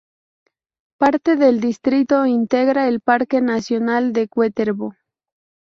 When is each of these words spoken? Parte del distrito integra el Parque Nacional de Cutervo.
Parte 0.97 1.35
del 1.35 1.59
distrito 1.61 2.25
integra 2.25 2.87
el 2.87 3.01
Parque 3.01 3.39
Nacional 3.39 4.13
de 4.13 4.27
Cutervo. 4.27 4.95